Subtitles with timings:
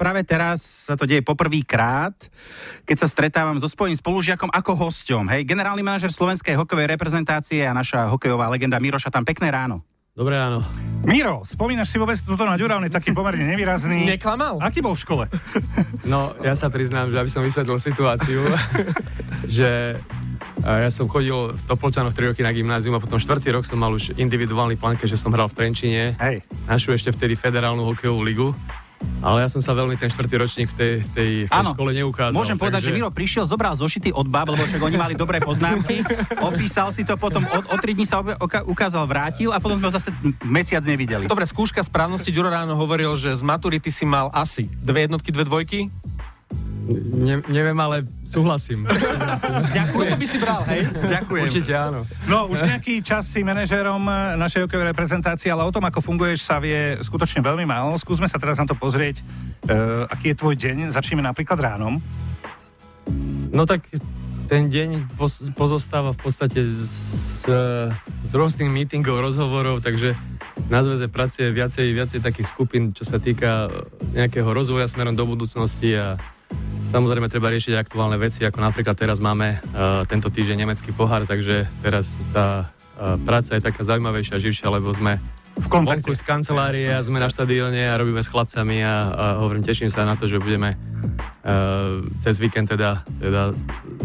[0.00, 2.16] práve teraz sa to deje poprvýkrát,
[2.88, 5.28] keď sa stretávam so svojím spolužiakom ako hosťom.
[5.28, 9.84] Hej, generálny manažer slovenskej hokejovej reprezentácie a naša hokejová legenda Miroša tam pekné ráno.
[10.10, 10.64] Dobré ráno.
[11.06, 14.04] Miro, spomínaš si vôbec toto na je taký pomerne nevýrazný.
[14.16, 14.56] Neklamal?
[14.58, 15.24] Aký bol v škole?
[16.00, 18.40] No, ja sa priznám, že aby som vysvetlil situáciu,
[19.60, 19.94] že
[20.64, 23.36] ja som chodil v Topolčanoch 3 roky na gymnázium a potom 4.
[23.52, 26.16] rok som mal už individuálny plán, keďže som hral v Trenčine.
[26.18, 26.42] Hej.
[26.66, 28.48] Našu ešte vtedy federálnu hokejovú ligu.
[29.20, 31.92] Ale ja som sa veľmi ten štvrtý ročník v tej, tej, v tej Áno, škole
[31.92, 32.36] neukázal.
[32.36, 36.00] Môžem povedať, že Miro prišiel, zobral zošity od bab, lebo však oni mali dobré poznámky,
[36.40, 39.76] opísal si to, potom o, o tri dní sa obe- oka- ukázal, vrátil a potom
[39.76, 40.12] sme ho zase
[40.44, 41.28] mesiac nevideli.
[41.28, 45.44] Dobre, skúška správnosti Ďuro ráno hovoril, že z maturity si mal asi dve jednotky, dve
[45.44, 45.92] dvojky.
[47.20, 48.88] Ne, neviem, ale súhlasím.
[49.76, 50.16] Ďakujem.
[50.16, 50.88] by si bral, hej?
[50.90, 51.44] Ďakujem.
[51.46, 52.08] Určite áno.
[52.24, 56.46] No, už nejaký čas si manažérom eh, našej hokejovej reprezentácie, ale o tom, ako funguješ,
[56.46, 57.94] sa vie skutočne veľmi málo.
[58.00, 59.20] Skúsme sa teraz na to pozrieť,
[59.68, 60.76] uh, aký je tvoj deň.
[60.96, 62.00] Začneme napríklad ránom.
[63.50, 63.84] No tak
[64.50, 65.14] ten deň
[65.54, 67.46] pozostáva v podstate z,
[68.26, 70.10] z rôznych meetingov, rozhovorov, takže
[70.66, 73.70] na zväze pracuje viacej, viacej takých skupín, čo sa týka
[74.10, 76.18] nejakého rozvoja smerom do budúcnosti a
[76.90, 81.70] samozrejme treba riešiť aktuálne veci, ako napríklad teraz máme uh, tento týždeň nemecký pohár, takže
[81.80, 82.66] teraz tá
[82.98, 85.22] uh, práca je taká zaujímavejšia, živšia, lebo sme
[85.60, 86.06] V kontakte.
[86.06, 89.90] vonku z kancelárie a sme na štadióne a robíme s chlapcami a, a hovorím, teším
[89.92, 93.54] sa na to, že budeme uh, cez víkend teda, teda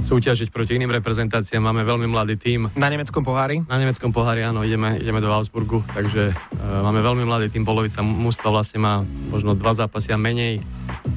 [0.06, 1.64] súťažiť proti iným reprezentáciám.
[1.64, 2.70] Máme veľmi mladý tím.
[2.76, 3.66] Na nemeckom pohári.
[3.66, 8.06] Na nemeckom pohári, áno, ideme, ideme do Augsburgu, takže uh, máme veľmi mladý tým, polovica
[8.06, 9.02] mužstva vlastne má
[9.34, 10.62] možno dva zápasy a menej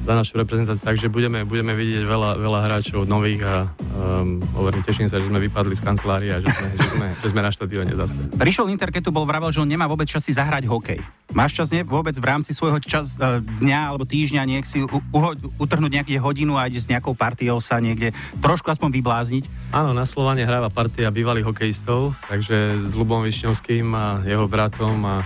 [0.05, 5.07] za našu reprezentáciu, takže budeme, budeme vidieť veľa, veľa hráčov nových a um, hovorím, teším
[5.11, 7.93] sa, že sme vypadli z kancelárie a že sme, že sme, že sme na štadióne
[7.93, 8.19] zase.
[8.35, 10.99] Rišo Linter, keď tu bol vravel, že on nemá vôbec čas si zahrať hokej.
[11.35, 14.87] Máš čas ne, vôbec v rámci svojho čas, e, dňa alebo týždňa nech si u,
[14.89, 15.29] uho,
[15.61, 19.43] utrhnúť nejakú hodinu a ide s nejakou partiou sa niekde trošku aspoň vyblázniť?
[19.75, 25.21] Áno, na Slovane hráva partia bývalých hokejistov, takže s Lubom Višňovským a jeho bratom a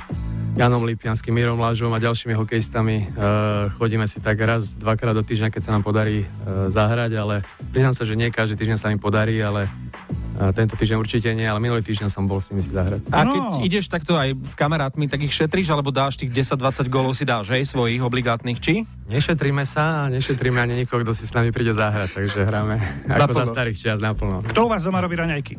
[0.53, 5.49] Janom Lipianským, Mírom Lážom a ďalšími hokejistami uh, chodíme si tak raz, dvakrát do týždňa,
[5.49, 7.41] keď sa nám podarí uh, zahrať, ale
[7.73, 11.41] priznám sa, že nie každý týždeň sa mi podarí, ale uh, tento týždeň určite nie,
[11.41, 13.01] ale minulý týždeň som bol s nimi si zahrať.
[13.09, 13.33] A No.
[13.33, 17.25] keď ideš takto aj s kamarátmi, tak ich šetríš, alebo dáš tých 10-20 golov si
[17.25, 18.85] dáš, hej, svojich obligátnych, či?
[19.09, 22.77] Nešetríme sa a nešetríme ani nikoho, kto si s nami príde zahrať, takže hráme
[23.09, 24.45] ako za starých čias naplno.
[24.45, 25.57] Kto u vás doma robí raňajky?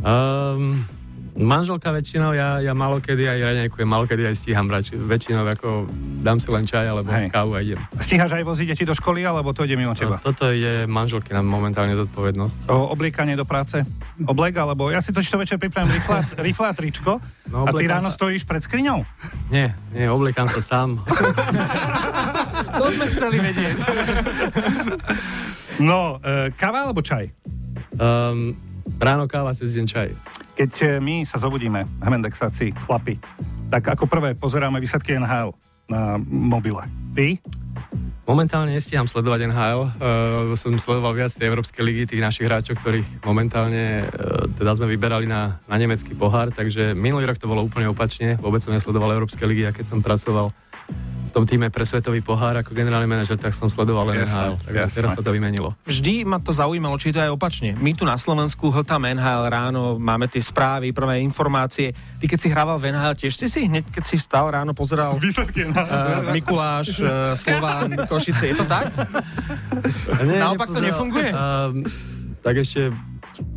[0.00, 0.72] Um,
[1.34, 4.94] manželka väčšinou, ja, ja malokedy aj raňajkujem, malokedy aj stíham brať.
[4.94, 5.90] Väčšinou ako
[6.22, 7.30] dám si len čaj alebo Hej.
[7.30, 7.80] kávu a idem.
[7.98, 10.22] Stíhaš aj voziť deti do školy, alebo to ide mimo teba?
[10.22, 12.70] No, toto je manželky na momentálne zodpovednosť.
[12.70, 13.82] O obliekanie do práce?
[14.22, 17.12] Oblek, alebo ja si totiž to večer pripravím rifle, rifle a tričko
[17.44, 18.16] No, a ty ráno sa.
[18.16, 19.04] stojíš pred skriňou?
[19.52, 20.98] Nie, nie, obliekam sa sám.
[22.74, 23.76] To sme chceli vedieť.
[25.78, 27.30] No, e, káva alebo čaj?
[27.98, 28.54] Um,
[28.98, 30.08] ráno káva, cez deň čaj.
[30.54, 33.18] Keď e, my sa zobudíme, hmendexáci, chlapi,
[33.66, 35.50] tak ako prvé pozeráme výsledky NHL
[35.90, 36.86] na mobile.
[37.12, 37.42] Ty?
[38.24, 39.88] Momentálne nestíham sledovať NHL, uh,
[40.48, 44.88] lebo som sledoval viac tej Európskej ligy, tých našich hráčov, ktorých momentálne uh, teda sme
[44.96, 49.12] vyberali na, na nemecký pohár, takže minulý rok to bolo úplne opačne, vôbec som nesledoval
[49.12, 50.56] Európske ligy a keď som pracoval
[51.34, 54.94] tom týme pre svetový pohár ako generálny manažer, tak som sledoval len NHL, takže jasné.
[54.94, 55.74] teraz sa to vymenilo.
[55.82, 57.74] Vždy ma to zaujímalo, či je to aj opačne.
[57.82, 61.90] My tu na Slovensku hltáme NHL ráno, máme tie správy, prvé informácie.
[61.90, 65.18] Ty keď si hrával v NHL, tiež si si hneď, keď si vstal ráno, pozeral
[65.18, 65.74] Výsledky uh,
[66.30, 68.48] Mikuláš, uh, Slován, Košice.
[68.48, 68.94] Je to tak?
[70.22, 71.28] Nie, Naopak to nepozeral- nefunguje?
[71.28, 71.82] Um,
[72.44, 72.94] tak ešte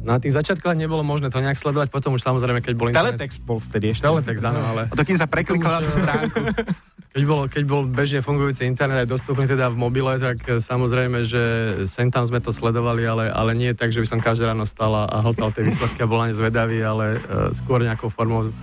[0.01, 3.45] na tých začiatkoch nebolo možné to nejak sledovať, potom už samozrejme, keď bol internet- Teletext
[3.45, 4.07] bol vtedy ešte.
[4.07, 6.37] Teletext, áno, ale A to kým sa preklikol na tú stránku.
[7.17, 11.25] keď bol, keď bol bežne fungujúci internet aj dostupný teda v mobile, tak e, samozrejme,
[11.25, 11.43] že
[11.89, 14.93] sem tam sme to sledovali, ale, ale nie tak, že by som každé ráno stal
[14.93, 18.53] a, hltal tie výsledky a bol na ne zvedavý, ale uh, skôr nejakou formou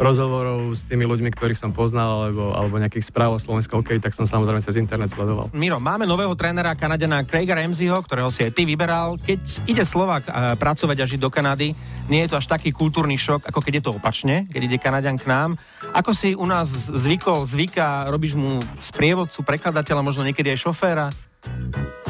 [0.00, 4.16] rozhovorov s tými ľuďmi, ktorých som poznal, alebo, alebo nejakých správ o slovenskom hokeji, tak
[4.16, 5.52] som samozrejme cez internet sledoval.
[5.52, 9.20] Miro, máme nového trénera Kanadena Craiga Ramseyho, ktorého si aj ty vyberal.
[9.20, 11.76] Keď ide Slovak eh, pracovať a žiť do Kanady,
[12.08, 15.20] nie je to až taký kultúrny šok, ako keď je to opačne, keď ide Kanaďan
[15.20, 15.60] k nám.
[15.92, 21.06] Ako si u nás zvykol, zvyká, robíš mu sprievodcu, prekladateľa, možno niekedy aj šoféra?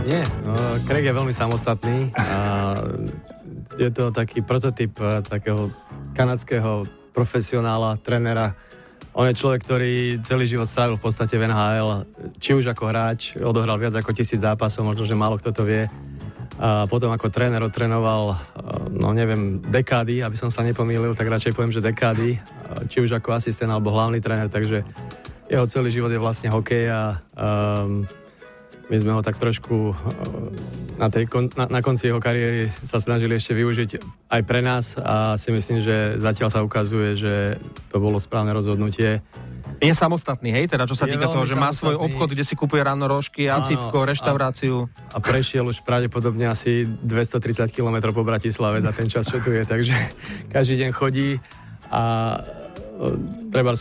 [0.06, 0.54] Nie, no,
[0.88, 2.26] Craig je veľmi samostatný a
[3.78, 5.74] je to taký prototyp eh, takého
[6.14, 8.54] kanadského profesionála, trénera.
[9.12, 12.06] On je človek, ktorý celý život strávil v podstate v NHL,
[12.38, 15.90] či už ako hráč, odohral viac ako tisíc zápasov, možno, že málo kto to vie.
[16.60, 18.38] A potom ako tréner odtrénoval, eh,
[18.92, 22.38] no neviem, dekády, aby som sa nepomýlil, tak radšej poviem, že dekády,
[22.86, 24.86] či už ako asistent alebo hlavný tréner, takže
[25.50, 28.06] jeho celý život je vlastne hokej a um,
[28.90, 29.96] my sme ho tak trošku uh,
[30.98, 33.90] na, tej, na, na konci jeho kariéry sa snažili ešte využiť
[34.28, 37.34] aj pre nás a si myslím, že zatiaľ sa ukazuje, že
[37.88, 39.22] to bolo správne rozhodnutie.
[39.80, 42.52] Je samostatný, hej, teda čo sa je týka toho, že má svoj obchod, kde si
[42.52, 44.92] kupuje ráno rožky, acitko, reštauráciu.
[45.08, 49.56] A, a prešiel už pravdepodobne asi 230 km po Bratislave za ten čas, čo tu
[49.56, 49.96] je, takže
[50.54, 51.40] každý deň chodí
[51.88, 52.02] a
[53.48, 53.72] treba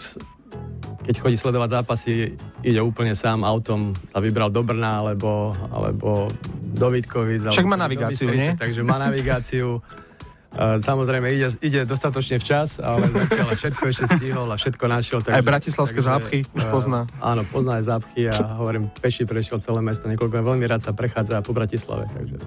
[1.09, 6.29] keď chodí sledovať zápasy, ide úplne sám autom, sa vybral do Brna alebo, alebo
[6.61, 7.49] do Vítkovic.
[7.49, 8.53] Však má navigáciu, nie?
[8.53, 9.81] Takže má navigáciu.
[10.89, 15.19] Samozrejme, ide, ide dostatočne včas, ale zatiaľ všetko ešte stihol a všetko našiel.
[15.25, 17.09] Takže, aj bratislavské takže, zápchy už pozná.
[17.25, 21.41] Áno, pozná aj zápchy a hovorím, peši prešiel celé mesto niekoľko, veľmi rád sa prechádza
[21.41, 22.05] po Bratislave.
[22.05, 22.37] Takže...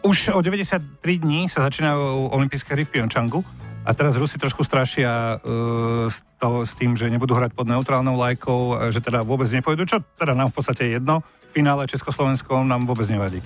[0.00, 0.80] Už o 93
[1.20, 3.44] dní sa začínajú olympijské hry v Pyeongchangu.
[3.90, 8.14] A teraz Rusi trošku strašia uh, s, to, s tým, že nebudú hrať pod neutrálnou
[8.14, 11.26] lajkou, že teda vôbec nepôjdu, čo teda nám v podstate je jedno.
[11.50, 13.42] V finále Československo nám vôbec nevadí.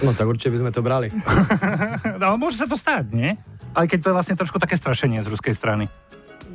[0.00, 1.12] No tak určite by sme to brali.
[2.20, 3.36] no, ale môže sa to stať, nie?
[3.76, 5.92] Aj keď to je vlastne trošku také strašenie z ruskej strany.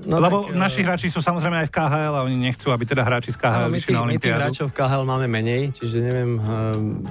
[0.10, 3.06] No Lebo tak, naši hráči sú samozrejme aj v KHL a oni nechcú, aby teda
[3.06, 6.40] hráči z KHL no, vyšli na My tých hráčov v KHL máme menej, čiže neviem,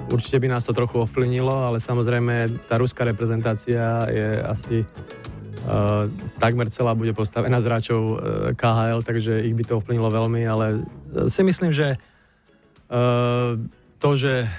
[0.09, 4.75] určite by nás to trochu ovplyvnilo, ale samozrejme tá ruská reprezentácia je asi
[6.41, 8.17] takmer celá bude postavená z hráčov uh,
[8.57, 10.81] KHL, takže ich by to ovplynilo veľmi, ale
[11.29, 11.97] si myslím, že
[14.01, 14.49] to, že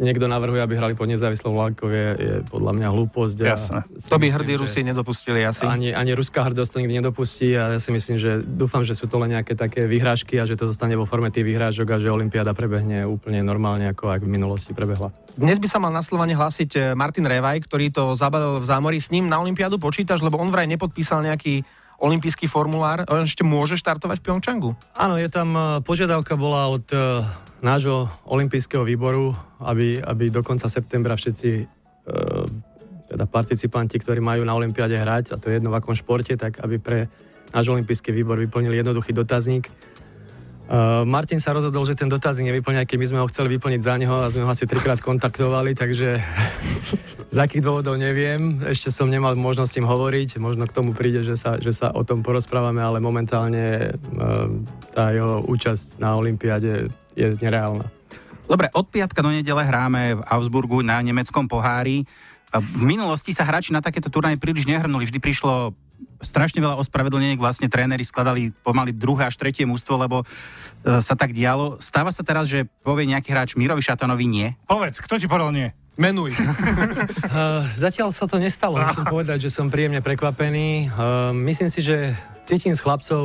[0.00, 3.36] niekto navrhuje, aby hrali pod nezávislou vládkou, je, je podľa mňa hlúposť.
[3.40, 3.80] Jasné.
[4.10, 5.68] To by hrdí Rusi nedopustili asi.
[5.68, 9.06] Ani, ani ruská hrdosť to nikdy nedopustí a ja si myslím, že dúfam, že sú
[9.06, 12.08] to len nejaké také vyhrážky a že to zostane vo forme tých vyhrážok a že
[12.10, 15.12] Olympiáda prebehne úplne normálne, ako ak v minulosti prebehla.
[15.38, 18.98] Dnes by sa mal na Slovane hlásiť eh, Martin Revaj, ktorý to zabavil v zámori.
[18.98, 21.62] S ním na Olympiádu počítaš, lebo on vraj nepodpísal nejaký
[22.00, 23.04] olimpijský formulár.
[23.06, 24.70] On ešte môže štartovať v Pyeongchangu?
[24.96, 27.22] Áno, je tam, eh, požiadavka bola od eh,
[27.60, 31.64] nášho olympijského výboru, aby, aby do konca septembra všetci e,
[33.10, 36.56] teda participanti, ktorí majú na olympiáde hrať, a to je jedno v akom športe, tak
[36.64, 36.98] aby pre
[37.52, 39.68] náš olympijský výbor vyplnili jednoduchý dotazník.
[40.70, 43.98] Uh, Martin sa rozhodol, že ten dotazník nevyplňa, keď my sme ho chceli vyplniť za
[43.98, 46.22] neho a sme ho asi trikrát kontaktovali, takže
[47.34, 48.62] z akých dôvodov neviem.
[48.62, 51.90] Ešte som nemal možnosť s tým hovoriť, možno k tomu príde, že sa, že sa
[51.90, 54.46] o tom porozprávame, ale momentálne uh,
[54.94, 56.86] tá jeho účasť na olympiáde
[57.18, 57.90] je nereálna.
[58.46, 62.06] Dobre, od piatka do nedele hráme v Augsburgu na nemeckom pohári.
[62.54, 65.02] V minulosti sa hráči na takéto turnaje príliš nehrnuli.
[65.02, 65.74] Vždy prišlo
[66.20, 70.26] strašne veľa ospravedlnení, vlastne tréneri skladali pomaly druhé až tretie mústvo, lebo e,
[71.00, 71.80] sa tak dialo.
[71.80, 74.48] Stáva sa teraz, že povie nejaký hráč Mirovi Šatanovi nie?
[74.68, 75.68] Povedz, kto ti povedal nie?
[76.00, 76.32] Menuj.
[76.32, 78.80] uh, zatiaľ sa to nestalo.
[78.80, 80.88] Musím povedať, že som príjemne prekvapený.
[80.88, 82.16] Uh, myslím si, že
[82.48, 83.22] cítim s chlapcov,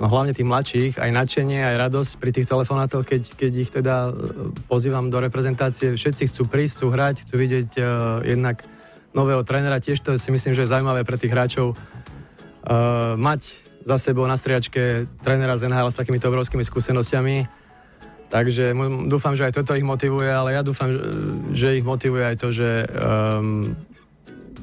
[0.00, 4.10] no hlavne tých mladších, aj nadšenie, aj radosť pri tých telefonátoch, keď, keď ich teda
[4.66, 5.94] pozývam do reprezentácie.
[5.94, 7.86] Všetci chcú prísť, chcú hrať, chcú vidieť uh,
[8.24, 8.64] jednak
[9.14, 9.78] nového trénera.
[9.78, 11.78] Tiež to si myslím, že je zaujímavé pre tých hráčov
[12.64, 17.44] uh, mať za sebou na striačke trénera z NHL s takýmito obrovskými skúsenostiami.
[18.32, 18.72] Takže
[19.06, 20.90] dúfam, že aj toto ich motivuje, ale ja dúfam,
[21.52, 23.76] že ich motivuje aj to, že um,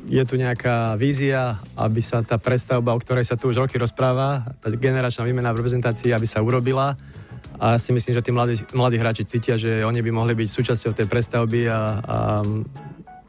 [0.10, 4.44] je tu nejaká vízia, aby sa tá prestavba, o ktorej sa tu už roky rozpráva,
[4.60, 6.98] tá generačná výmena v reprezentácii, aby sa urobila.
[7.62, 10.50] A ja si myslím, že tí mladí, mladí hráči cítia, že oni by mohli byť
[10.50, 12.18] súčasťou tej prestavby a, a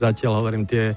[0.01, 0.97] zatiaľ hovorím, tie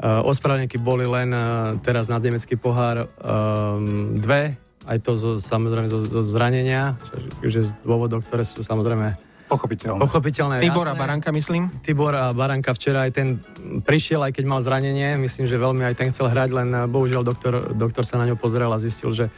[0.00, 4.56] uh, ospravedlníky boli len uh, teraz na nemecký pohár um, dve,
[4.88, 6.96] aj to zo, samozrejme zo, zo zranenia,
[7.44, 10.00] že z dôvodov, ktoré sú samozrejme Pochopiteľné.
[10.04, 10.92] Pochopiteľné, Tibor jasné.
[10.92, 11.72] a Baranka, myslím?
[11.80, 13.40] Tibor a Baranka včera aj ten
[13.80, 15.16] prišiel, aj keď mal zranenie.
[15.16, 18.36] Myslím, že veľmi aj ten chcel hrať, len eh, bohužiaľ doktor, doktor sa na ňo
[18.36, 19.32] pozrel a zistil, že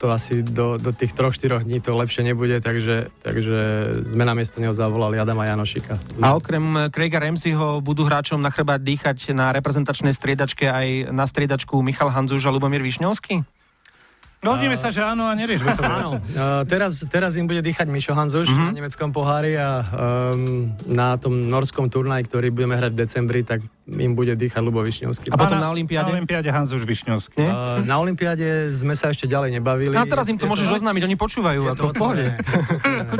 [0.00, 3.58] to asi do, do tých troch, štyroch dní to lepšie nebude, takže, takže
[4.08, 6.00] sme na miesto neho zavolali Adama Janošika.
[6.24, 11.76] A okrem Craiga Ramseyho budú hráčom na chrbát dýchať na reprezentačnej striedačke aj na striedačku
[11.84, 13.59] Michal Hanzuš a Lubomír Višňovský?
[14.40, 15.84] Rodíme sa, že áno a neriešme to.
[15.84, 18.72] Áno, uh, teraz, teraz im bude dýchať Mišo Hanzuš uh-huh.
[18.72, 23.60] na nemeckom pohári a um, na tom norskom turnaji, ktorý budeme hrať v decembri, tak
[23.84, 25.28] im bude dýchať Lubo Višňovský.
[25.28, 26.08] A potom na, na Olympiáde?
[26.08, 27.36] Na Olympiáde Hanzuš Višňovský.
[27.36, 29.92] Uh, na Olympiáde sme sa ešte ďalej nebavili.
[29.92, 32.24] No a teraz im to môžeš oznámiť, oni počúvajú a to v pohode.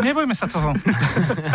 [0.09, 0.73] Nebojme sa toho.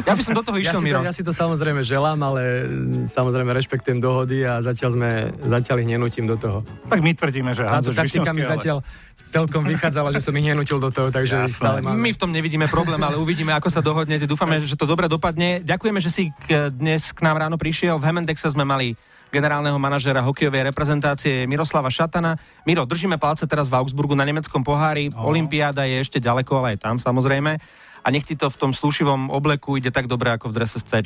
[0.05, 1.01] ja by som do toho išiel, ja Miro.
[1.01, 2.69] ja si to samozrejme želám, ale
[3.09, 5.09] samozrejme rešpektujem dohody a zatiaľ sme,
[5.41, 6.61] zatiaľ ich nenutím do toho.
[6.85, 8.53] Tak my tvrdíme, že Hanzuš Višňovský, ale...
[8.61, 8.77] zatiaľ
[9.25, 11.51] celkom vychádzala, že som ich nenútil do toho, takže Jasné.
[11.51, 11.97] stále máme.
[11.97, 14.29] My v tom nevidíme problém, ale uvidíme, ako sa dohodnete.
[14.29, 15.65] Dúfame, že to dobre dopadne.
[15.65, 17.97] Ďakujeme, že si k, dnes k nám ráno prišiel.
[17.97, 18.93] V Hemendexe sme mali
[19.33, 22.39] generálneho manažera hokejovej reprezentácie Miroslava Šatana.
[22.63, 25.11] Miro, držíme palce teraz v Augsburgu na nemeckom pohári.
[25.11, 25.27] Oh.
[25.27, 27.59] Olympiáda je ešte ďaleko, ale aj tam samozrejme.
[28.05, 30.85] A nech ti to v tom slušivom obleku ide tak dobre ako v drese s
[30.85, 31.01] C.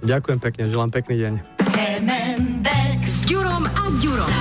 [0.00, 1.32] Ďakujem pekne, želám pekný deň.
[2.00, 4.39] M&X s Ďurom a Ďurom.